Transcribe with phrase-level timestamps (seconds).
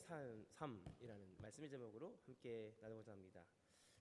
[0.00, 3.44] 삶, 삶이라는 말씀의 제목으로 함께 나누고자 합니다.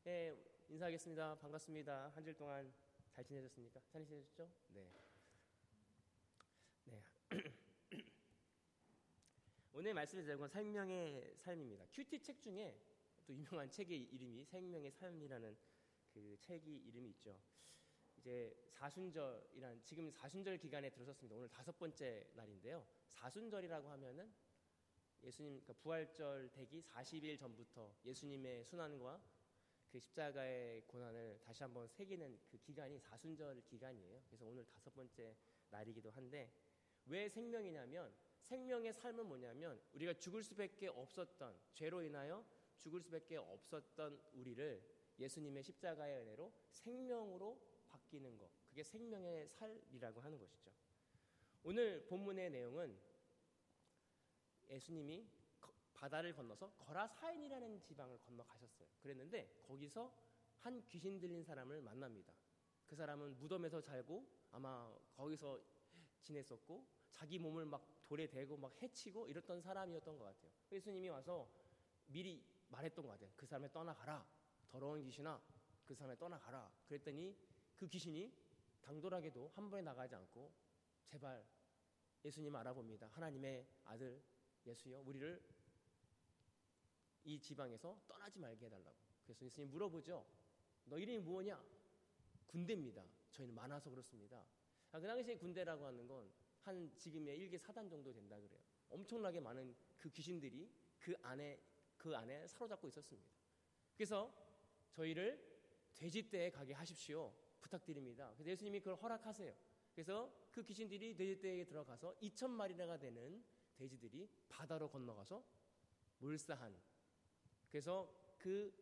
[0.03, 0.35] 네,
[0.69, 1.35] 인사하겠습니다.
[1.39, 2.11] 반갑습니다.
[2.15, 2.73] 한 주일 동안
[3.09, 3.81] 잘 지내셨습니까?
[3.91, 4.49] 잘 지내셨죠?
[4.69, 4.91] 네.
[6.85, 7.03] 네.
[9.73, 11.85] 오늘 말씀의 제목은 생명의 삶입니다.
[11.91, 12.79] 큐티 책 중에
[13.25, 15.57] 또 유명한 책의 이름이 생명의 삶이라는
[16.13, 17.39] 그 책이 이름이 있죠.
[18.17, 21.35] 이제 사순절이란 지금 사순절 기간에 들어섰습니다.
[21.35, 22.85] 오늘 다섯 번째 날인데요.
[23.07, 24.31] 사순절이라고 하면은
[25.23, 29.21] 예수님 그러니까 부활절 되기 40일 전부터 예수님의 순환과
[29.91, 34.21] 그 십자가의 고난을 다시 한번 새기는 그 기간이 사순절 기간이에요.
[34.27, 35.35] 그래서 오늘 다섯 번째
[35.69, 36.51] 날이기도 한데
[37.05, 42.45] 왜 생명이냐면 생명의 삶은 뭐냐면 우리가 죽을 수밖에 없었던 죄로 인하여
[42.77, 44.81] 죽을 수밖에 없었던 우리를
[45.19, 48.49] 예수님의 십자가의 은혜로 생명으로 바뀌는 것.
[48.69, 50.71] 그게 생명의 삶이라고 하는 것이죠.
[51.63, 52.97] 오늘 본문의 내용은
[54.69, 55.27] 예수님이
[55.93, 58.87] 바다를 건너서 거라사인이라는 지방을 건너가셨어요.
[59.01, 60.13] 그랬는데 거기서
[60.59, 62.33] 한 귀신 들린 사람을 만납니다.
[62.85, 65.59] 그 사람은 무덤에서 살고 아마 거기서
[66.23, 70.51] 지냈었고 자기 몸을 막 돌에 대고 막 해치고 이랬던 사람이었던 것 같아요.
[70.71, 71.49] 예수님이 와서
[72.07, 73.31] 미리 말했던 것 같아요.
[73.35, 74.25] 그 사람을 떠나가라.
[74.69, 75.41] 더러운 귀신아,
[75.85, 76.71] 그 사람을 떠나가라.
[76.87, 77.35] 그랬더니
[77.75, 78.33] 그 귀신이
[78.81, 80.51] 당돌하게도 한 번에 나가지 않고
[81.05, 81.45] 제발
[82.23, 83.07] 예수님 알아봅니다.
[83.07, 84.21] 하나님의 아들
[84.69, 85.41] 예수여 우리를
[87.25, 88.95] 이 지방에서 떠나지 말게 해달라고.
[89.23, 90.25] 그래서 예수님 물어보죠.
[90.85, 91.63] 너 이름이 무엇냐?
[92.47, 93.03] 군대입니다.
[93.31, 94.43] 저희는 많아서 그렇습니다.
[94.91, 98.59] 아, 그 당시에 군대라고 하는 건 한 지금의 일개 사단 정도 된다 그래요.
[98.89, 101.59] 엄청나게 많은 그 귀신들이 그 안에
[101.97, 103.29] 그 안에 사로잡고 있었습니다.
[103.95, 104.31] 그래서
[104.91, 105.43] 저희를
[105.95, 107.33] 돼지떼에 가게 하십시오.
[107.59, 108.31] 부탁드립니다.
[108.35, 109.53] 그래서 예수님이 그걸 허락하세요.
[109.93, 113.43] 그래서 그 귀신들이 돼지떼에 들어가서 2천 마리나 되는
[113.79, 115.43] 돼지들이 바다로 건너가서
[116.19, 116.77] 몰사한
[117.69, 118.73] 그래서 그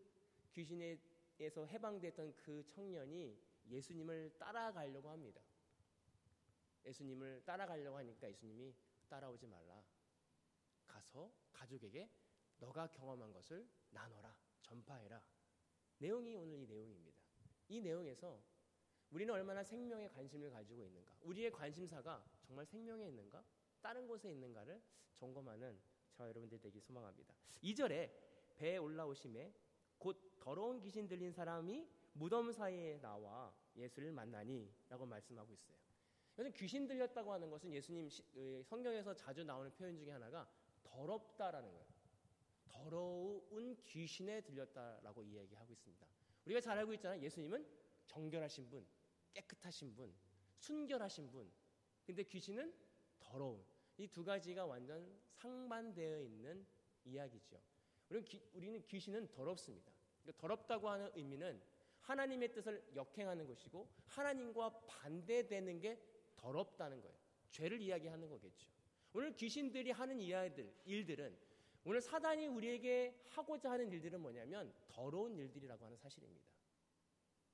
[0.53, 3.39] 귀신에서 해방됐던 그 청년이
[3.69, 5.41] 예수님을 따라가려고 합니다.
[6.85, 8.73] 예수님을 따라가려고 하니까 예수님이
[9.07, 9.83] 따라오지 말라.
[10.87, 12.09] 가서 가족에게
[12.57, 14.35] 너가 경험한 것을 나눠라.
[14.63, 15.21] 전파해라.
[15.99, 17.21] 내용이 오늘 이 내용입니다.
[17.67, 18.41] 이 내용에서
[19.11, 21.17] 우리는 얼마나 생명에 관심을 가지고 있는가?
[21.21, 23.43] 우리의 관심사가 정말 생명에 있는가?
[23.81, 24.81] 다른 곳에 있는가를
[25.13, 25.79] 점검하는
[26.13, 27.33] 저와 여러분들 되기 소망합니다.
[27.63, 28.11] 2절에
[28.55, 29.53] 배에 올라오심에
[29.97, 35.77] 곧 더러운 귀신 들린 사람이 무덤 사이에 나와 예수를 만나니 라고 말씀하고 있어요.
[36.39, 38.09] 요즘 귀신 들렸다고 하는 것은 예수님
[38.63, 40.49] 성경에서 자주 나오는 표현 중에 하나가
[40.83, 41.87] 더럽다라는 거예요.
[42.67, 46.07] 더러운 귀신에 들렸다라고 이야기하고 있습니다.
[46.45, 47.21] 우리가 잘 알고 있잖아요.
[47.21, 47.67] 예수님은
[48.05, 48.85] 정결하신 분,
[49.33, 50.13] 깨끗하신 분,
[50.59, 51.51] 순결하신 분.
[52.05, 52.73] 근데 귀신은
[53.27, 53.63] 더러운.
[53.97, 56.65] 이두 가지가 완전 상반되어 있는
[57.05, 57.59] 이야기죠.
[58.09, 59.91] 우리는, 귀, 우리는 귀신은 더럽습니다.
[60.21, 61.61] 그러니까 더럽다고 하는 의미는
[62.01, 65.99] 하나님의 뜻을 역행하는 것이고 하나님과 반대되는 게
[66.37, 67.17] 더럽다는 거예요.
[67.49, 68.67] 죄를 이야기하는 거겠죠.
[69.13, 71.37] 오늘 귀신들이 하는 이야기들, 일들은
[71.83, 76.51] 오늘 사단이 우리에게 하고자 하는 일들은 뭐냐면 더러운 일들이라고 하는 사실입니다.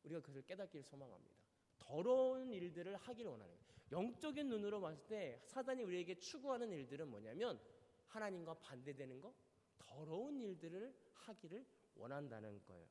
[0.03, 1.35] 우리가 그것을 깨닫기를 소망합니다.
[1.77, 3.73] 더러운 일들을 하기를 원하는 거예요.
[3.93, 7.59] 영적인 눈으로 봤을 때 사단이 우리에게 추구하는 일들은 뭐냐면
[8.07, 9.33] 하나님과 반대되는 거,
[9.77, 11.65] 더러운 일들을 하기를
[11.95, 12.87] 원한다는 거예요.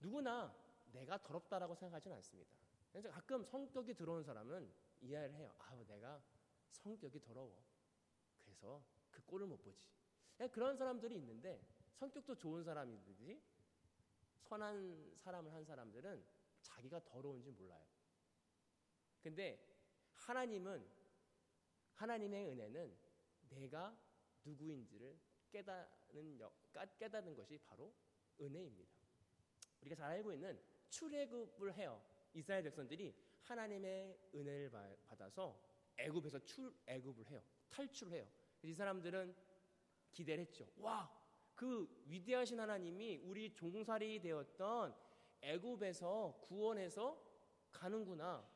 [0.00, 0.54] 누구나
[0.92, 2.50] 내가 더럽다라고 생각하지는 않습니다.
[2.92, 5.52] 그래서 가끔 성격이 들어온 사람은 이해를 해요.
[5.58, 6.22] 아, 내가
[6.70, 7.60] 성격이 더러워.
[8.44, 9.88] 그래서 그 꼴을 못 보지.
[10.52, 11.60] 그런 사람들이 있는데
[11.94, 13.40] 성격도 좋은 사람이든지
[14.42, 16.24] 선한 사람을 한 사람들은
[16.60, 17.84] 자기가 더러운지 몰라요.
[19.20, 19.71] 근데
[20.26, 20.86] 하나님은
[21.94, 22.96] 하나님의 은혜는
[23.50, 23.96] 내가
[24.44, 25.18] 누구인지를
[25.50, 26.40] 깨닫는
[26.98, 27.92] 깨닫는 것이 바로
[28.40, 28.92] 은혜입니다.
[29.80, 32.02] 우리가 잘 알고 있는 출애굽을 해요.
[32.34, 34.70] 이스라엘 백성들이 하나님의 은혜를
[35.06, 35.60] 받아서
[35.96, 37.42] 애굽에서 출애굽을 해요.
[37.68, 38.26] 탈출을 해요.
[38.62, 39.34] 이 사람들은
[40.12, 40.66] 기대를 했죠.
[40.76, 41.10] 와,
[41.54, 44.94] 그 위대하신 하나님이 우리 종살이 되었던
[45.42, 47.20] 애굽에서 구원해서
[47.72, 48.48] 가는구나.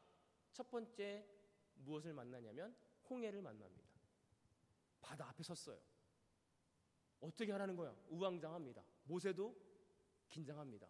[0.52, 1.35] 첫 번째
[1.76, 2.76] 무엇을 만나냐면
[3.08, 3.90] 홍해를 만납니다.
[5.00, 5.80] 바다 앞에 섰어요.
[7.20, 7.94] 어떻게 하라는 거야?
[8.08, 8.84] 우왕장합니다.
[9.04, 9.54] 모세도
[10.28, 10.88] 긴장합니다.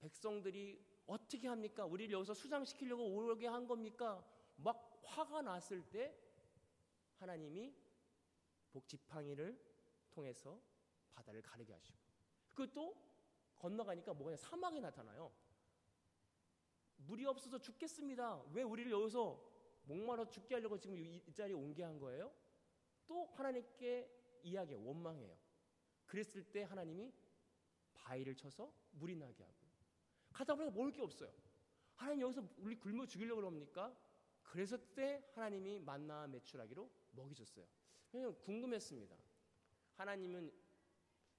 [0.00, 1.84] 백성들이 어떻게 합니까?
[1.84, 4.24] 우리를 여기서 수장시키려고 오게 한 겁니까?
[4.56, 6.16] 막 화가 났을 때
[7.18, 7.74] 하나님이
[8.72, 9.58] 복지팡이를
[10.10, 10.60] 통해서
[11.12, 11.98] 바다를 가르게 하시고
[12.54, 12.96] 그것도
[13.56, 15.32] 건너가니까 뭐가 사막이 나타나요.
[16.96, 18.42] 물이 없어서 죽겠습니다.
[18.52, 19.51] 왜 우리를 여기서
[19.84, 22.32] 목마르 죽게 하려고 지금 이 자리에 온 게 한 거예요?
[23.06, 24.82] 또 하나님께 이야기예요.
[24.84, 25.36] 원망해요.
[26.06, 27.12] 그랬을 때 하나님이
[27.94, 29.54] 바위를 쳐서 물이 나게 하고
[30.32, 31.30] 가다 보니까 먹을 게 없어요.
[31.96, 33.94] 하나님 여기서 우리 굶어 죽이려고 그럽니까?
[34.42, 37.66] 그래서 그때 하나님이 만나 매출하기로 먹이 줬어요.
[38.10, 39.16] 그냥 궁금했습니다.
[39.96, 40.52] 하나님은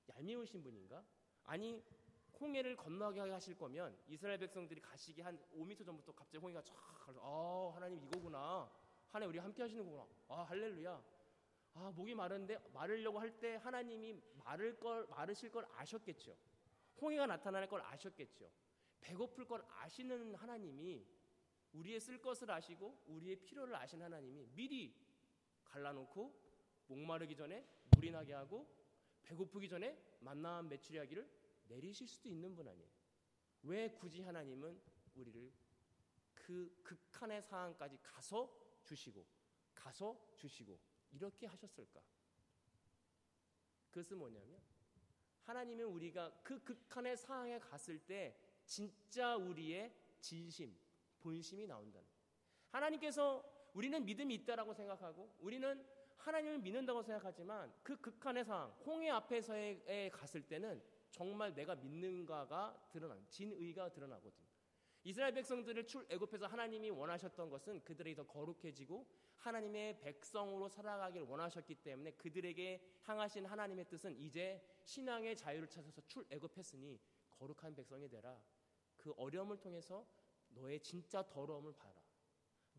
[0.09, 1.03] 얄미우신 분인가?
[1.43, 1.83] 아니
[2.39, 6.73] 홍해를 건너게 하실 거면 이스라엘 백성들이 가시기 한 5m 전부터 갑자기 홍해가 쫙
[7.05, 8.69] 가서 아 하나님 이거구나.
[9.11, 10.07] 하나님 우리 함께 하시는 거구나.
[10.29, 11.01] 아 할렐루야.
[11.75, 16.35] 아 목이 마른데 마르려고 할 때 하나님이 마를 걸 마르실 걸 아셨겠죠.
[17.01, 18.49] 홍해가 나타날 걸 아셨겠죠.
[19.01, 21.05] 배고플 걸 아시는 하나님이
[21.73, 24.95] 우리의 쓸 것을 아시고 우리의 필요를 아신 하나님이 미리
[25.65, 26.33] 갈라놓고
[26.87, 27.65] 목마르기 전에
[27.95, 28.67] 물이 나게 하고
[29.23, 31.27] 배고프기 전에 만나한 메추리하기를
[31.73, 32.89] 내리실 수도 있는 분 아니에요.
[33.63, 34.79] 왜 굳이 하나님은
[35.15, 35.51] 우리를
[36.35, 38.53] 그 극한의 상황까지 가서
[38.83, 39.25] 주시고
[39.73, 40.79] 가서 주시고
[41.11, 42.01] 이렇게 하셨을까?
[43.89, 44.61] 그것은 뭐냐면
[45.43, 50.75] 하나님은 우리가 그 극한의 상황에 갔을 때 진짜 우리의 진심,
[51.19, 52.07] 본심이 나온다는
[52.69, 53.43] 하나님께서
[53.73, 55.85] 우리는 믿음이 있다라고 생각하고 우리는
[56.17, 60.81] 하나님을 믿는다고 생각하지만 그 극한의 상황, 홍해 앞에서에 갔을 때는
[61.13, 64.43] 정말 내가 믿는가가 드러나는 진의가 드러나거든.
[65.03, 69.05] 이스라엘 백성들을 출애굽해서 하나님이 원하셨던 것은 그들이 더 거룩해지고
[69.35, 76.99] 하나님의 백성으로 살아가길 원하셨기 때문에 그들에게 향하신 하나님의 뜻은 이제 신앙의 자유를 찾아서 출애굽했으니
[77.29, 78.41] 거룩한 백성이 되라.
[78.97, 80.07] 그 어려움을 통해서
[80.49, 82.01] 너의 진짜 더러움을 봐라.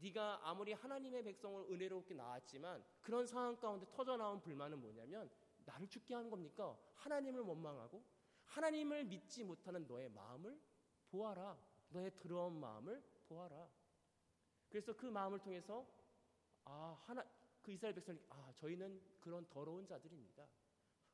[0.01, 5.31] 네가 아무리 하나님의 백성을 은혜롭게 나왔지만 그런 상황 가운데 터져 나온 불만은 뭐냐면
[5.65, 6.77] 나를 죽게 하는 겁니까?
[6.95, 8.03] 하나님을 원망하고
[8.55, 10.61] 하나님을 믿지 못하는 너의 마음을
[11.09, 11.59] 보아라.
[11.89, 13.69] 너의 더러운 마음을 보아라.
[14.69, 15.85] 그래서 그 마음을 통해서
[16.65, 17.25] 아 하나
[17.63, 20.47] 그 이스라엘 백성이 아 저희는 그런 더러운 자들입니다.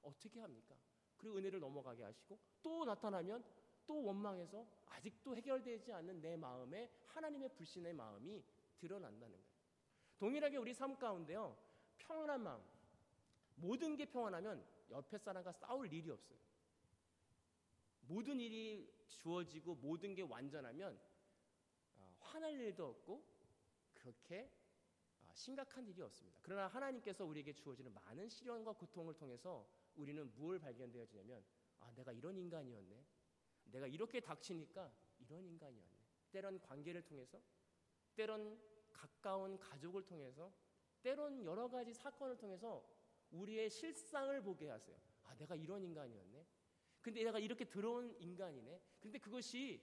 [0.02, 0.75] 어떻게 합니까?
[1.16, 3.42] 그리고 은혜를 넘어가게 하시고 또 나타나면
[3.87, 8.44] 또 원망해서 아직도 해결되지 않는 내 마음에 하나님의 불신의 마음이
[8.78, 9.50] 드러난다는 거예요.
[10.19, 11.56] 동일하게 우리 삶 가운데요.
[11.98, 12.62] 평안한 마음.
[13.56, 16.50] 모든 게 평안하면 옆에 사람과 싸울 일이 없어요.
[18.10, 21.00] 모든 일이 주어지고 모든 게 완전하면
[21.94, 23.24] 어, 화날 일도 없고
[23.94, 24.50] 그렇게
[25.20, 26.40] 어, 심각한 일이 없습니다.
[26.42, 31.44] 그러나 하나님께서 우리에게 주어지는 많은 시련과 고통을 통해서 우리는 무엇을 발견되어지냐면
[31.78, 33.06] 아 내가 이런 인간이었네.
[33.66, 36.00] 내가 이렇게 닥치니까 이런 인간이었네.
[36.32, 37.40] 때론 관계를 통해서
[38.16, 38.60] 때론
[38.92, 40.52] 가까운 가족을 통해서
[41.00, 42.84] 때론 여러 가지 사건을 통해서
[43.30, 45.00] 우리의 실상을 보게 하세요.
[45.22, 46.59] 아, 내가 이런 인간이었네.
[47.00, 48.81] 근데 내가 이렇게 더러운 인간이네.
[49.00, 49.82] 근데 그것이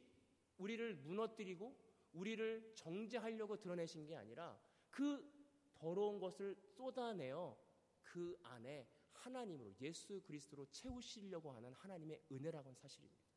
[0.58, 1.76] 우리를 무너뜨리고
[2.14, 4.60] 우리를 정죄하려고 드러내신 게 아니라
[4.90, 5.32] 그
[5.74, 7.58] 더러운 것을 쏟아내어
[8.02, 13.28] 그 안에 하나님으로 예수 그리스도로 채우시려고 하는 하나님의 은혜라고는 사실입니다.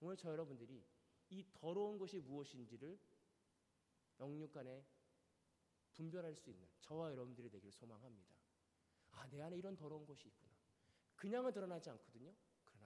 [0.00, 0.84] 오늘 저 여러분들이
[1.30, 2.98] 이 더러운 것이 무엇인지를
[4.20, 4.84] 영육간에
[5.92, 8.34] 분별할 수 있는 저와 여러분들이 되기를 소망합니다.
[9.12, 10.52] 아, 내 안에 이런 더러운 것이 있구나.
[11.16, 12.34] 그냥은 드러나지 않거든요.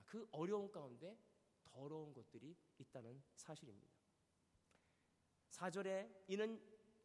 [0.09, 1.17] 그 어려운 가운데
[1.65, 3.95] 더러운 것들이 있다는 사실입니다.
[5.51, 6.61] 4절에 이는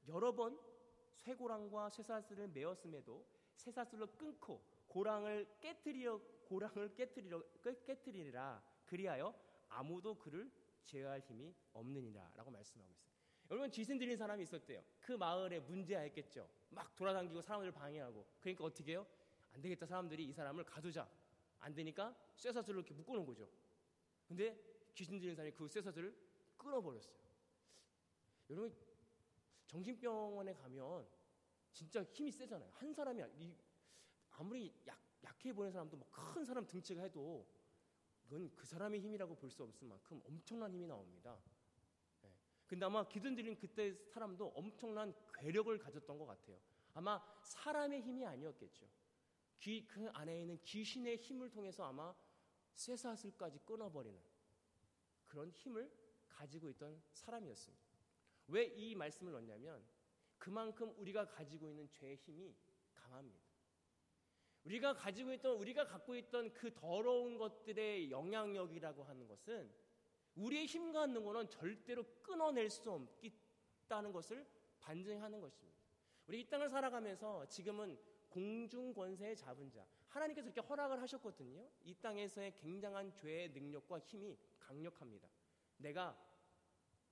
[0.08, 0.58] 여러 번
[1.18, 7.42] 쇠고랑과 쇠사슬을 메었음에도 쇠사슬로 끊고 고랑을 깨뜨리려 고랑을 깨뜨리려
[7.86, 9.34] 깨뜨리라 그리하여
[9.70, 10.52] 아무도 그를
[10.86, 13.14] 제어할 힘이 없느니라라고 말씀하고 있어요.
[13.52, 14.84] 여러분 귀신 들린 사람이 있었대요.
[15.02, 16.50] 그 마을에 문제였겠죠.
[16.70, 18.26] 막 돌아다니고 사람들을 방해하고.
[18.40, 19.06] 그러니까 어떻게 해요?
[19.54, 19.86] 안 되겠다.
[19.86, 21.08] 사람들이 이 사람을 가두자.
[21.64, 23.50] 안 되니까 쇠사슬로 이렇게 묶어놓은 거죠.
[24.28, 24.58] 근데
[24.94, 26.16] 귀신 들린 사람이 그 쇠사슬을
[26.58, 27.24] 끊어버렸어요.
[28.50, 28.76] 여러분
[29.68, 31.08] 정신병원에 가면
[31.72, 32.70] 진짜 힘이 세잖아요.
[32.74, 33.24] 한 사람이
[34.32, 37.48] 아무리 약, 약해 보이는 사람도 뭐 큰 사람 등치가 해도
[38.26, 41.40] 이건 그 사람의 힘이라고 볼 수 없을 만큼 엄청난 힘이 나옵니다.
[42.68, 46.60] 근데 아마 기든 들린 그때 사람도 엄청난 괴력을 가졌던 것 같아요.
[46.94, 48.88] 아마 사람의 힘이 아니었겠죠.
[49.64, 52.14] 귀, 그 안에 있는 귀신의 힘을 통해서 아마
[52.74, 54.20] 쇠사슬까지 끊어버리는
[55.24, 55.90] 그런 힘을
[56.28, 57.84] 가지고 있던 사람이었습니다.
[58.48, 59.82] 왜 이 말씀을 넣냐면
[60.38, 62.54] 그만큼 우리가 가지고 있는 죄의 힘이
[62.94, 63.42] 강합니다.
[64.66, 69.74] 우리가 가지고 있던, 우리가 갖고 있던 그 더러운 것들의 영향력이라고 하는 것은
[70.36, 74.46] 우리의 힘 갖는 것은 절대로 끊어낼 수 없다는 것을
[74.80, 75.80] 반증하는 것입니다.
[76.28, 77.98] 우리 이 땅을 살아가면서 지금은
[78.34, 81.70] 공중 권세의 잡은 자 하나님께서 이렇게 허락을 하셨거든요.
[81.84, 85.28] 이 땅에서의 굉장한 죄의 능력과 힘이 강력합니다.
[85.78, 86.18] 내가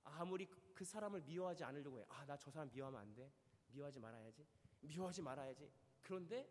[0.02, 2.04] 아무리 그 사람을 미워하지 않으려고 해.
[2.08, 3.30] 아, 나 저 사람 미워하면 안 돼.
[3.68, 4.44] 미워하지 말아야지.
[4.80, 5.70] 미워하지 말아야지.
[6.02, 6.48] 그런데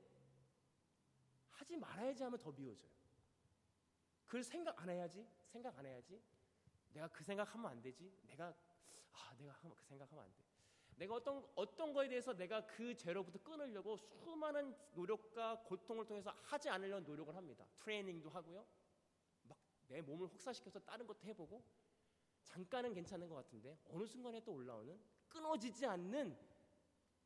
[1.50, 2.90] 하지 말아야지 하면 더 미워져요.
[4.26, 6.22] 그걸 생각 안 해야지, 생각 안 해야지.
[6.94, 8.10] 내가 그 생각하면 안 되지.
[8.26, 8.56] 내가
[9.12, 10.44] 아, 내가 그 생각하면 안 돼.
[11.02, 17.04] 내가 어떤 어떤 거에 대해서 내가 그 죄로부터 끊으려고 수많은 노력과 고통을 통해서 하지 않으려는
[17.06, 17.66] 노력을 합니다.
[17.80, 18.66] 트레이닝도 하고요.
[19.44, 19.58] 막
[19.92, 21.64] 내 몸을 혹사시켜서 다른 것도 해보고
[22.46, 26.38] 잠깐은 괜찮은 것 같은데 어느 순간에 또 올라오는 끊어지지 않는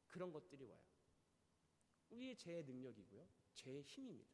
[0.08, 0.80] 그런 것들이 와요.
[2.10, 3.28] 우리의 죄의 능력이고요.
[3.56, 4.32] 죄의 힘입니다.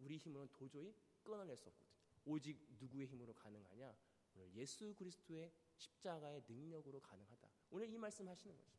[0.00, 1.98] 우리 힘으로는 도저히 끊어낼 수 없거든요.
[2.26, 3.96] 오직 누구의 힘으로 가능하냐?
[4.34, 7.47] 오늘 예수 그리스도의 십자가의 능력으로 가능하다.
[7.70, 8.78] 오늘 이 말씀 하시는 거죠.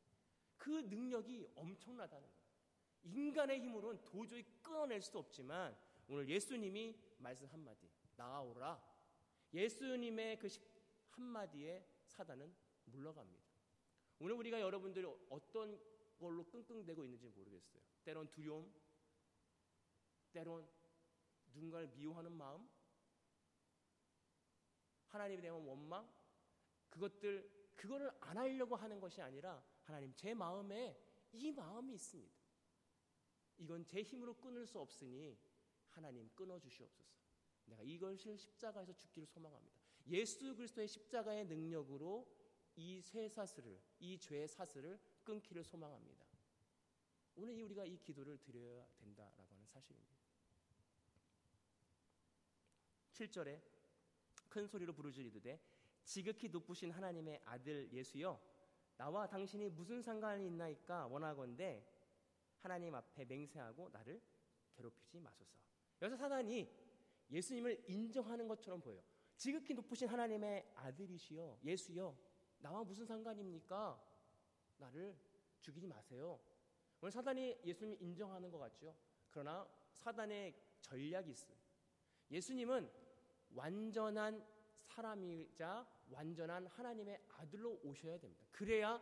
[0.57, 2.39] 그 능력이 엄청나다는 거예요.
[3.03, 5.77] 인간의 힘으로는 도저히 끊어낼 수 없지만
[6.07, 8.81] 오늘 예수님이 말씀 한마디 나아오라.
[9.53, 10.47] 예수님의 그
[11.11, 12.53] 한마디에 사단은
[12.85, 13.43] 물러갑니다.
[14.19, 15.79] 오늘 우리가 여러분들이 어떤
[16.17, 17.81] 걸로 끙끙대고 있는지 모르겠어요.
[18.03, 18.71] 때론 두려움,
[20.31, 20.67] 때론
[21.53, 22.69] 누군가를 미워하는 마음,
[25.07, 26.07] 하나님에 대한 원망,
[26.89, 30.99] 그것들 그거를 안 하려고 하는 것이 아니라 하나님 제 마음에
[31.31, 32.37] 이 마음이 있습니다.
[33.59, 35.37] 이건 제 힘으로 끊을 수 없으니
[35.87, 37.09] 하나님 끊어 주시옵소서.
[37.67, 39.79] 내가 이것을 십자가에서 죽기를 소망합니다.
[40.07, 42.27] 예수 그리스도의 십자가의 능력으로
[42.75, 46.27] 이 쇠사슬을 이 죄의 사슬을 끊기를 소망합니다.
[47.35, 50.17] 오늘 우리가 이 기도를 드려야 된다라고 하는 사실입니다.
[53.13, 53.61] 7절에
[54.49, 55.78] 큰 소리로 부르짖으되
[56.09, 58.41] 지극히 높으신 하나님의 아들 예수여
[58.97, 61.85] 나와 당신이 무슨 상관이 있나이까 원하건대
[62.57, 64.19] 하나님 앞에 맹세하고 나를
[64.73, 65.55] 괴롭히지 마소서.
[66.01, 66.67] 여기서 사단이
[67.29, 69.03] 예수님을 인정하는 것처럼 보여요.
[69.37, 72.17] 지극히 높으신 하나님의 아들이시여 예수여
[72.57, 74.03] 나와 무슨 상관입니까?
[74.79, 75.15] 나를
[75.59, 76.39] 죽이지 마세요.
[77.01, 78.95] 오늘 사단이 예수님 인정하는 것 같죠.
[79.29, 81.55] 그러나 사단의 전략이 있어요.
[82.31, 82.91] 예수님은
[83.51, 84.43] 완전한
[84.99, 88.45] 사람이자 완전한 하나님의 아들로 오셔야 됩니다.
[88.51, 89.01] 그래야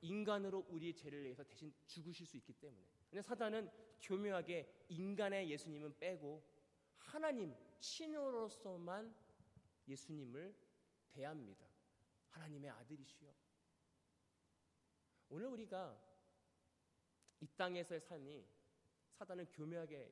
[0.00, 2.82] 인간으로 우리의 죄를 위해서 대신 죽으실 수 있기 때문에.
[3.10, 3.70] 근데 사단은
[4.00, 6.42] 교묘하게 인간의 예수님은 빼고
[6.96, 9.14] 하나님 신으로서만
[9.86, 10.54] 예수님을
[11.12, 11.66] 대합니다.
[12.30, 13.30] 하나님의 아들이시여.
[15.28, 16.00] 오늘 우리가
[17.40, 18.46] 이 땅에서의 삶이
[19.12, 20.10] 사단은 교묘하게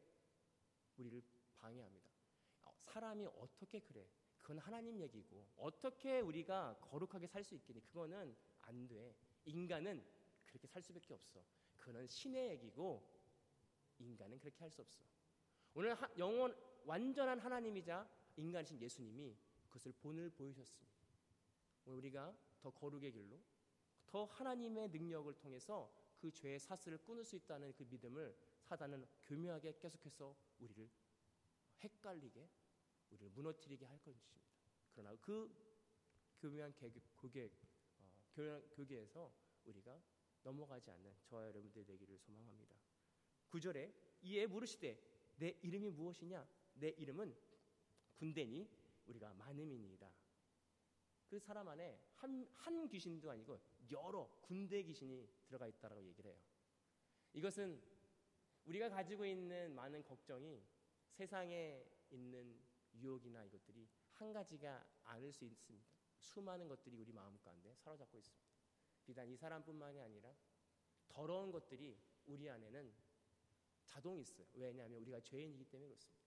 [0.99, 1.23] 우리를
[1.57, 2.11] 방해합니다.
[2.65, 4.07] 어, 사람이 어떻게 그래?
[4.43, 7.81] 그건 하나님 얘기고 어떻게 우리가 거룩하게 살 수 있겠니?
[7.81, 9.15] 그거는 안 돼.
[9.45, 10.05] 인간은
[10.47, 11.43] 그렇게 살 수밖에 없어.
[11.77, 13.03] 그거는 신의 얘기고
[13.99, 15.03] 인간은 그렇게 할 수 없어.
[15.75, 19.37] 오늘 하, 영원 완전한 하나님이자 인간이신 예수님이
[19.69, 20.93] 그것을 본을 보이셨습니다.
[21.87, 23.41] 오늘 우리가 더 거룩의 길로
[24.07, 30.37] 더 하나님의 능력을 통해서 그 죄의 사슬을 끊을 수 있다는 그 믿음을 사단은 교묘하게 계속해서
[30.61, 30.89] 우리를
[31.81, 32.49] 헷갈리게
[33.13, 34.41] 우리를 무너뜨리게 할 것입니다.
[34.93, 35.51] 그러나 그
[36.41, 36.75] 교묘한
[37.19, 37.51] 교계,
[38.37, 39.33] 어, 교계에서
[39.65, 40.03] 우리가
[40.43, 42.75] 넘어가지 않는 저와 여러분들 되기를 소망합니다.
[43.51, 43.93] 9절에
[44.23, 44.99] 이에 물으시되
[45.37, 46.47] 내 이름이 무엇이냐?
[46.75, 47.35] 내 이름은
[48.17, 48.69] 군대니
[49.07, 50.13] 우리가 많음이니이다.
[51.29, 56.39] 그 사람 안에 한, 한 귀신도 아니고 여러 군대 귀신이 들어가 있다라고 얘기를 해요.
[57.33, 57.81] 이것은
[58.65, 60.63] 우리가 가지고 있는 많은 걱정이
[61.11, 62.61] 세상에 있는
[62.95, 65.87] 유혹이나 이것들이 한 가지가 아닐 수 있습니다.
[66.19, 68.53] 수많은 것들이 우리 마음 가운데 사로잡고 있습니다.
[69.05, 70.35] 비단 이 사람뿐만이 아니라
[71.09, 72.93] 더러운 것들이 우리 안에는
[73.85, 74.47] 자동 있어요.
[74.55, 76.23] 왜냐하면 우리가 죄인이기 때문에 그렇습니다.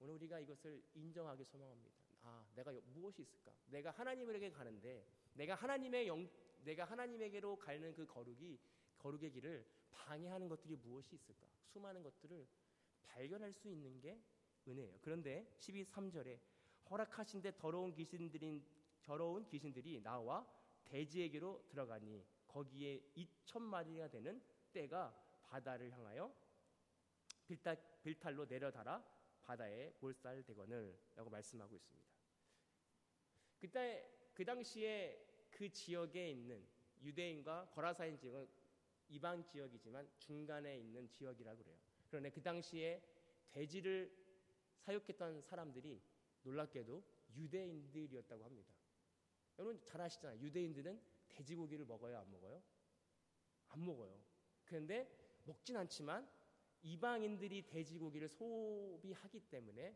[0.00, 1.96] 오늘 우리가 이것을 인정하기 소망합니다.
[2.22, 3.52] 아, 내가 무엇이 있을까?
[3.66, 6.28] 내가 하나님에게 가는데 내가 하나님의 영,
[6.64, 8.58] 내가 하나님에게로 가는 그 거룩이
[8.98, 11.46] 거룩의 길을 방해하는 것들이 무엇이 있을까?
[11.62, 12.46] 수많은 것들을
[13.06, 14.20] 발견할 수 있는 게
[14.68, 14.98] 은혜예요.
[15.00, 16.38] 그런데 12, 3절에
[16.90, 18.64] 허락하신 데 더러운 귀신들인
[19.02, 20.46] 더러운 귀신들이 나와
[20.84, 24.40] 대지에게로 들어가니 거기에 2천 마리가 되는
[24.72, 26.32] 때가 바다를 향하여
[27.46, 29.02] 빌탈, 빌탈 로 내려달아
[29.42, 32.08] 바다에 몰살되거늘 라고 말씀하고 있습니다.
[33.58, 36.66] 그때 그 당시에 그 지역에 있는
[37.02, 38.46] 유대인과 거라사인 지역은
[39.08, 41.78] 이방 지역이지만 중간에 있는 지역이라고 그래요.
[42.08, 43.02] 그런데 그 당시에
[43.50, 44.27] 돼지를
[44.88, 46.00] 사육했던 사람들이
[46.44, 47.02] 놀랍게도
[47.36, 48.72] 유대인들이었다고 합니다.
[49.58, 50.40] 여러분 잘 아시잖아요.
[50.40, 52.62] 유대인들은 돼지고기를 먹어요, 안 먹어요?
[53.68, 54.18] 안 먹어요.
[54.64, 55.06] 그런데
[55.44, 56.26] 먹진 않지만
[56.82, 59.94] 이방인들이 돼지고기를 소비하기 때문에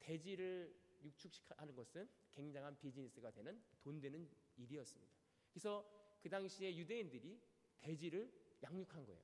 [0.00, 5.12] 돼지를 육축하는 것은 굉장한 비즈니스가 되는 돈 되는 일이었습니다.
[5.52, 5.86] 그래서
[6.20, 7.38] 그 당시에 유대인들이
[7.80, 8.32] 돼지를
[8.62, 9.22] 양육한 거예요.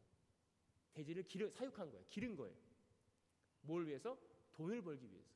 [0.93, 2.07] 돼지를 기르, 사육한 거예요.
[2.09, 2.57] 기른 거예요.
[3.63, 4.17] 뭘 위해서?
[4.59, 5.31] 돈을 벌기 위해서.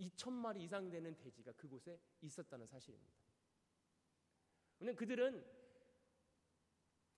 [0.00, 3.16] 2천 마리 이상 되는 돼지가 그곳에 있었다는 사실입니다.
[4.80, 5.44] 왜냐면 그들은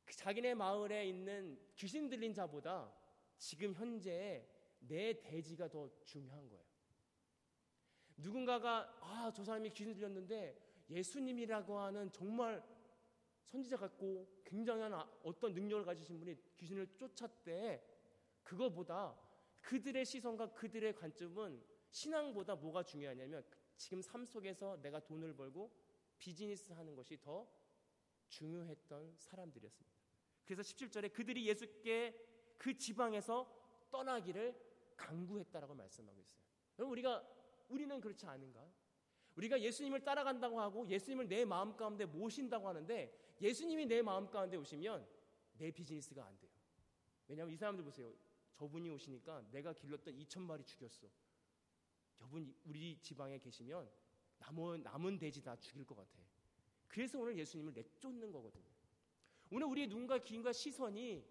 [0.04, 2.92] 그 자기네 마을에 있는 귀신 들린 자보다
[3.38, 4.46] 지금 현재
[4.80, 6.64] 내 돼지가 더 중요한 거예요.
[8.16, 12.62] 누군가가 아, 저 사람이 귀신 들렸는데 예수님이라고 하는 정말
[13.44, 17.82] 선지자 같고 굉장한 아, 어떤 능력을 가지신 분이 귀신을 쫓았대.
[18.42, 19.16] 그거보다
[19.62, 23.44] 그들의 시선과 그들의 관점은 신앙보다 뭐가 중요하냐면
[23.76, 25.70] 지금 삶 속에서 내가 돈을 벌고
[26.18, 27.48] 비즈니스 하는 것이 더
[28.28, 29.98] 중요했던 사람들이었습니다.
[30.44, 32.14] 그래서 17절에 그들이 예수께
[32.58, 34.54] 그 지방에서 떠나기를
[34.96, 36.42] 강구했다라고 말씀하고 있어요.
[36.78, 37.26] 여러분 우리가
[37.68, 38.70] 우리는 그렇지 않은가?
[39.36, 45.06] 우리가 예수님을 따라간다고 하고 예수님을 내 마음 가운데 모신다고 하는데 예수님이 내 마음 가운데 오시면
[45.58, 46.50] 내 비즈니스가 안 돼요.
[47.28, 48.12] 왜냐하면 이 사람들 보세요.
[48.60, 51.08] 저분이 오시니까 내가 길렀던 2천 마리 죽였어.
[52.14, 53.90] 저분 우리 지방에 계시면
[54.36, 56.18] 남은 남은 돼지 다 죽일 것 같아.
[56.86, 58.68] 그래서 오늘 예수님을 내쫓는 거거든요.
[59.50, 61.24] 오늘 우리의 눈과 귀인과 시선이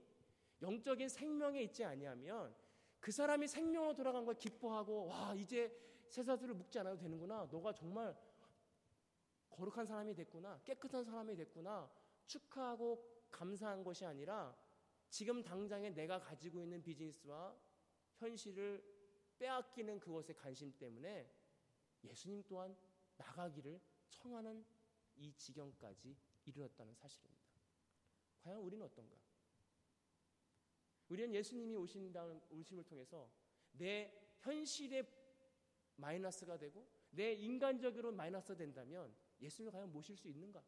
[0.64, 2.56] 영적인 생명에 있지 아니하면
[3.00, 5.72] 그 사람이 생명으로 돌아간 걸 기뻐하고 와 이제
[6.08, 7.48] 쇠사슬을 묶지 않아도 되는구나.
[7.52, 8.18] 너가 정말
[9.52, 10.60] 거룩한 사람이 됐구나.
[10.64, 11.92] 깨끗한 사람이 됐구나.
[12.26, 14.58] 축하하고 감사한 것이 아니라
[15.10, 17.58] 지금 당장에 내가 가지고 있는 비즈니스와
[18.18, 18.84] 현실을
[19.38, 21.32] 빼앗기는 그것의 관심 때문에
[22.04, 22.76] 예수님 또한
[23.18, 24.66] 나가기를 청하는
[25.16, 27.44] 이 지경까지 이르렀다는 사실입니다.
[28.42, 29.18] 과연 우리는 어떤가?
[31.10, 33.30] 우리는 예수님이 오신다는 오심을 통해서
[33.72, 35.04] 내 현실에
[35.96, 40.64] 마이너스가 되고 내 인간적으로 마이너스가 된다면 예수님을 과연 모실 수 있는가?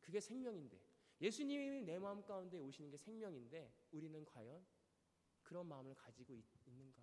[0.00, 0.80] 그게 생명인데
[1.20, 4.66] 예수님이 내 마음 가운데 오시는 게 생명인데 우리는 과연
[5.42, 7.02] 그런 마음을 가지고 있, 는가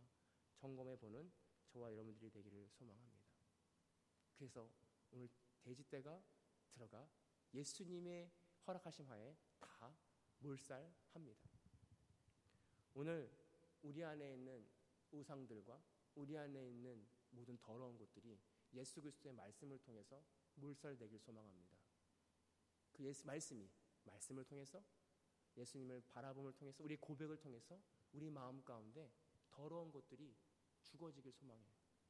[0.56, 1.32] 점검해 보는
[1.68, 3.24] 저와 여러분들이 되기를 소망합니다.
[4.38, 4.70] 그래서
[5.12, 5.30] 오늘
[5.62, 6.22] 돼지떼가
[6.72, 7.10] 들어가
[7.54, 8.32] 예수님의
[8.68, 9.96] 허락하심 하에 다
[10.40, 11.50] 몰살합니다.
[12.94, 13.32] 오늘
[13.82, 14.68] 우리 안에 있는
[15.12, 15.82] 우상들과
[16.16, 18.40] 우리 안에 있는 모든 더러운 것들이
[18.74, 20.24] 예수 그리스도의 말씀을 통해서
[20.56, 21.78] 몰살되길 소망합니다.
[22.92, 23.70] 그 예수 말씀이
[24.06, 24.84] 말씀을 통해서
[25.58, 27.80] 예수님을 바라봄을 통해서 우리 고백을 통해서
[28.12, 29.12] 우리 마음 가운데
[29.50, 30.36] 더러운 것들이
[30.82, 31.68] 죽어지길 소망해요.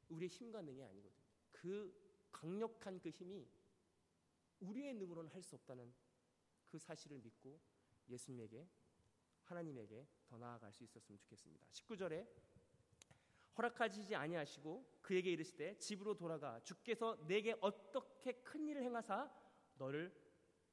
[0.10, 1.24] 우리의 힘과 능이 아니거든요.
[1.52, 3.48] 그 강력한 그 힘이
[4.60, 5.94] 우리의 능으로는 할 수 없다는
[6.68, 7.60] 그 사실을 믿고
[8.10, 8.68] 예수님에게
[9.44, 11.68] 하나님에게 더 나아갈 수 있었으면 좋겠습니다.
[11.70, 12.28] 19절에
[13.58, 19.32] 허락하시지 아니하시고 그에게 이르시되 집으로 돌아가 주께서 내게 어떻게 큰 일을 행하사
[19.78, 20.12] 너를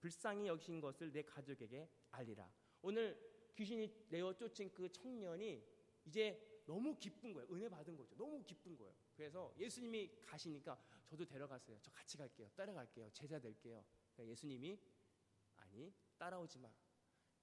[0.00, 2.50] 불쌍히 여기신 것을 내 가족에게 알리라.
[2.82, 5.62] 오늘 귀신이 내어 쫓은 그 청년이
[6.06, 7.48] 이제 너무 기쁜 거예요.
[7.52, 8.16] 은혜 받은 거죠.
[8.16, 8.94] 너무 기쁜 거예요.
[9.14, 11.78] 그래서 예수님이 가시니까 저도 데려가세요.
[11.82, 12.48] 저 같이 갈게요.
[12.54, 13.10] 따라갈게요.
[13.10, 13.84] 제자 될게요.
[14.14, 14.80] 그러니까 예수님이
[15.56, 16.72] 아니 따라오지 마.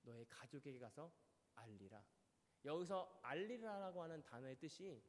[0.01, 1.11] 너의 가족에게 가서
[1.55, 2.03] 알리라.
[2.65, 5.03] 여기서 알리라라고 하는 단어의 뜻이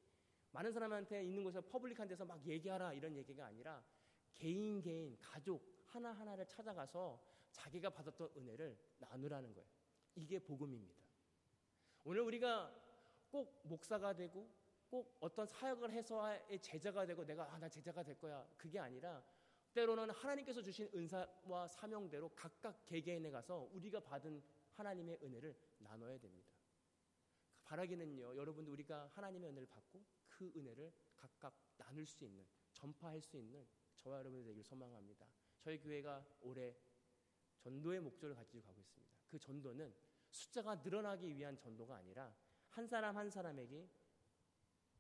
[0.51, 3.85] 많은 사람한테 있는 곳에서 퍼블릭한 데서 막 얘기하라 이런 얘기가 아니라
[4.35, 9.69] 개인 개인 가족 하나 하나를 찾아가서 자기가 받았던 은혜를 나누라는 거예요.
[10.15, 11.03] 이게 복음입니다.
[12.05, 12.75] 오늘 우리가
[13.31, 14.51] 꼭 목사가 되고
[14.89, 18.49] 꼭 어떤 사역을 해서의 제자가 되고 내가 아, 나 제자가 될 거야.
[18.57, 19.23] 그게 아니라
[19.75, 26.51] 때로는 하나님께서 주신 은사와 사명대로 각각 개개인에 가서 우리가 받은 하나님의 은혜를 나눠야 됩니다.
[27.65, 33.67] 바라기는요, 여러분들 우리가 하나님의 은혜를 받고 그 은혜를 각각 나눌 수 있는, 전파할 수 있는
[33.97, 35.27] 저와 여러분들 되길 소망합니다.
[35.61, 36.75] 저희 교회가 올해
[37.69, 39.15] 전도의 목적을 가지고 가고 있습니다.
[39.27, 39.95] 그 전도는
[40.31, 42.35] 숫자가 늘어나기 위한 전도가 아니라
[42.71, 43.91] 한 사람 한 사람에게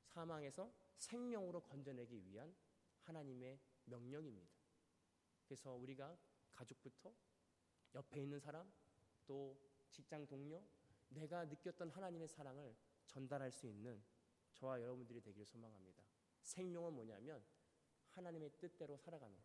[0.05, 2.55] 사망에서 생명으로 건져내기 위한
[3.01, 4.53] 하나님의 명령입니다.
[5.47, 6.19] 그래서 우리가
[6.53, 7.15] 가족부터
[7.95, 8.71] 옆에 있는 사람
[9.27, 9.59] 또
[9.91, 10.63] 직장 동료
[11.09, 12.77] 내가 느꼈던 하나님의 사랑을
[13.07, 14.03] 전달할 수 있는
[14.53, 16.05] 저와 여러분들이 되기를 소망합니다.
[16.43, 17.43] 생명은 뭐냐면
[18.11, 19.39] 하나님의 뜻대로 살아가는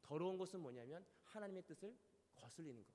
[0.00, 1.96] 더러운 것은 뭐냐면 하나님의 뜻을
[2.42, 2.92] 거슬리는 것.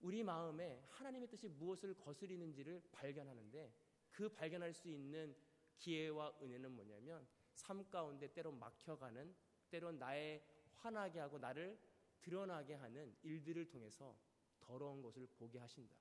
[0.00, 3.72] 우리 마음에 하나님의 뜻이 무엇을 거스리는지를 발견하는데
[4.10, 5.36] 그 발견할 수 있는
[5.76, 9.34] 기회와 은혜는 뭐냐면 삶 가운데 때로 막혀가는
[9.70, 10.42] 때론 나의
[10.74, 11.78] 화나게 하고 나를
[12.20, 14.18] 드러나게 하는 일들을 통해서
[14.58, 15.96] 더러운 것을 보게 하신다.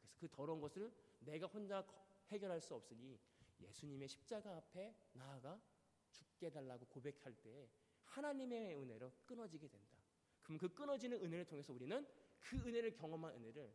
[0.00, 1.86] 그래서 그 더러운 것을 내가 혼자
[2.28, 3.18] 해결할 수 없으니
[3.60, 5.60] 예수님의 십자가 앞에 나아가
[6.10, 7.68] 죽게 달라고 고백할 때
[8.04, 9.96] 하나님의 은혜로 끊어지게 된다.
[10.42, 12.06] 그럼 그 끊어지는 은혜를 통해서 우리는
[12.42, 13.74] 그 은혜를 경험한 은혜를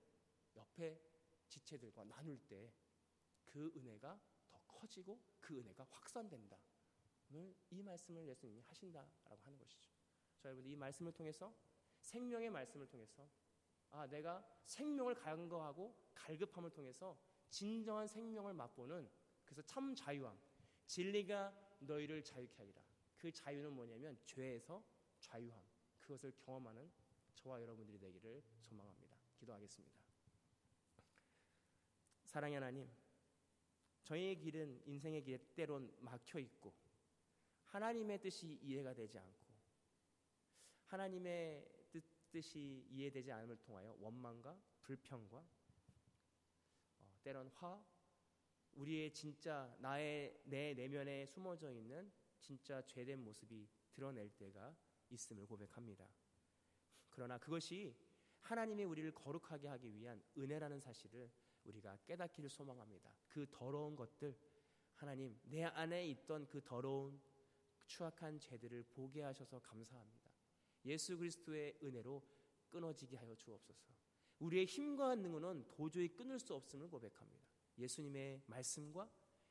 [0.55, 1.01] 옆에
[1.47, 2.71] 지체들과 나눌 때
[3.47, 6.59] 그 은혜가 더 커지고 그 은혜가 확산된다.
[7.71, 9.91] 이 말씀을 예수님이 하신다라고 하는 것이죠.
[10.37, 11.53] 자, 여러분 이 말씀을 통해서
[12.01, 13.27] 생명의 말씀을 통해서
[13.89, 19.09] 아, 내가 생명을 간거하고 갈급함을 통해서 진정한 생명을 맛보는
[19.43, 20.37] 그래서 참 자유함.
[20.85, 22.81] 진리가 너희를 자유케 하리라.
[23.17, 24.85] 그 자유는 뭐냐면 죄에서
[25.19, 25.61] 자유함.
[25.99, 26.89] 그것을 경험하는
[27.47, 29.15] 저와 여러분들이 되기를 소망합니다.
[29.39, 29.95] 기도하겠습니다.
[32.25, 32.89] 사랑의 하나님,
[34.03, 36.73] 저희의 길은 인생의 길에 때론 막혀 있고
[37.67, 39.47] 하나님의 뜻이 이해가 되지 않고
[40.87, 41.65] 하나님의
[42.31, 47.81] 뜻이 이해되지 않음을 통하여 원망과 불평과 어, 때론 화
[48.73, 54.75] 우리의 진짜 나의 내 내면에 숨어져 있는 진짜 죄된 모습이 드러낼 때가
[55.09, 56.09] 있음을 고백합니다.
[57.17, 57.95] 그러나 그것이
[58.41, 61.31] 하나님이 우리를 거룩하게 하기 위한 은혜라는 사실을
[61.63, 63.11] 우리가 깨닫기를 소망합니다.
[63.27, 64.37] 그 더러운 것들
[64.93, 67.19] 하나님 내 안에 있던 그 더러운
[67.87, 70.31] 추악한 죄들을 보게 하셔서 감사합니다.
[70.85, 72.21] 예수 그리스도의 은혜로
[72.69, 73.91] 끊어지게 하여 주옵소서.
[74.37, 77.47] 우리의 힘과 능력은 도저히 끊을 수 없음을 고백합니다.
[77.79, 79.09] 예수님의 말씀과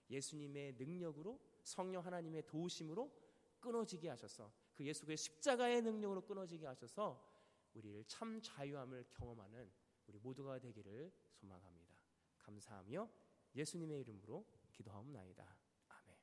[0.08, 3.10] 예수님의 능력으로 성령 하나님의 도우심으로
[3.58, 7.34] 끊어지게 하셔서 그 예수의 십자가의 능력으로 끊어지게 하셔서
[7.76, 9.70] 우리를 참 자유함을 경험하는
[10.06, 11.94] 우리 모두가 되기를 소망합니다.
[12.38, 13.08] 감사하며
[13.54, 15.56] 예수님의 이름으로 기도하옵나이다.
[15.88, 16.16] 아멘.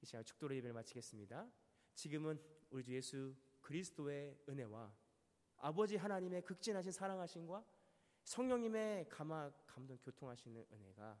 [0.00, 1.50] 이 시간 축도로 예배를 마치겠습니다.
[1.94, 4.94] 지금은 우리 주 예수 그리스도의 은혜와
[5.58, 7.64] 아버지 하나님의 극진하신 사랑하심과
[8.24, 11.20] 성령님의 감화 감동 교통하시는 은혜가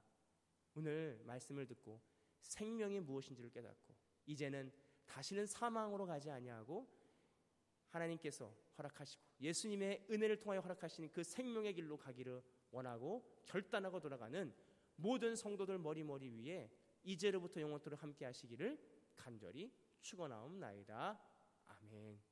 [0.74, 2.00] 오늘 말씀을 듣고
[2.40, 3.94] 생명이 무엇인지를 깨닫고
[4.26, 4.72] 이제는
[5.06, 6.88] 다시는 사망으로 가지 아니하고
[7.90, 14.54] 하나님께서 허락하시고 예수님의 은혜를 통하여 허락하시는 그 생명의 길로 가기를 원하고 결단하고 돌아가는
[14.96, 16.70] 모든 성도들 머리머리 위에
[17.04, 18.78] 이제로부터 영원토록 함께 하시기를
[19.16, 21.20] 간절히 축원하옵나이다.
[21.66, 22.31] 아멘.